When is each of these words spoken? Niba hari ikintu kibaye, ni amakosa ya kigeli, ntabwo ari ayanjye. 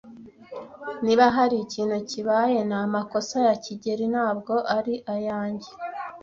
Niba 1.03 1.25
hari 1.35 1.55
ikintu 1.65 1.97
kibaye, 2.09 2.59
ni 2.69 2.75
amakosa 2.83 3.35
ya 3.47 3.55
kigeli, 3.63 4.05
ntabwo 4.13 4.53
ari 4.77 4.93
ayanjye. 5.13 5.69